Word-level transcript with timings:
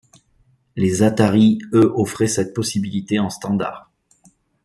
Les 0.75 1.03
Atari 1.03 1.59
eux 1.73 1.93
offraient 1.93 2.25
cette 2.25 2.55
possibilité 2.55 3.19
en 3.19 3.29
standard. 3.29 3.91